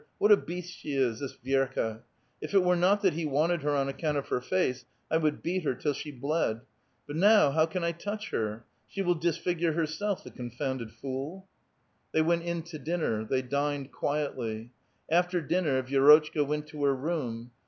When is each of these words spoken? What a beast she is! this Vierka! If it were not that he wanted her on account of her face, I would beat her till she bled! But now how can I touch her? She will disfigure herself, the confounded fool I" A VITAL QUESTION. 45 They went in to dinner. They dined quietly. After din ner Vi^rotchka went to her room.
What 0.17 0.31
a 0.31 0.35
beast 0.37 0.73
she 0.75 0.93
is! 0.95 1.19
this 1.19 1.35
Vierka! 1.35 2.01
If 2.41 2.55
it 2.55 2.63
were 2.63 2.75
not 2.75 3.03
that 3.03 3.13
he 3.13 3.23
wanted 3.23 3.61
her 3.61 3.75
on 3.75 3.87
account 3.87 4.17
of 4.17 4.29
her 4.29 4.41
face, 4.41 4.83
I 5.11 5.17
would 5.17 5.43
beat 5.43 5.61
her 5.63 5.75
till 5.75 5.93
she 5.93 6.09
bled! 6.09 6.61
But 7.05 7.17
now 7.17 7.51
how 7.51 7.67
can 7.67 7.83
I 7.83 7.91
touch 7.91 8.31
her? 8.31 8.65
She 8.87 9.03
will 9.03 9.13
disfigure 9.13 9.73
herself, 9.73 10.23
the 10.23 10.31
confounded 10.31 10.91
fool 10.91 11.47
I" 12.15 12.17
A 12.17 12.23
VITAL 12.23 12.25
QUESTION. 12.25 12.25
45 12.25 12.25
They 12.25 12.29
went 12.29 12.43
in 12.49 12.63
to 12.71 12.79
dinner. 12.79 13.25
They 13.25 13.41
dined 13.43 13.91
quietly. 13.91 14.71
After 15.11 15.39
din 15.39 15.65
ner 15.65 15.83
Vi^rotchka 15.83 16.47
went 16.47 16.65
to 16.69 16.83
her 16.85 16.95
room. 16.95 17.51